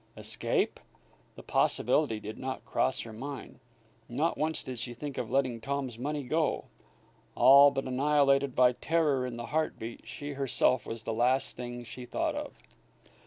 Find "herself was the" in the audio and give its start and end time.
10.33-11.13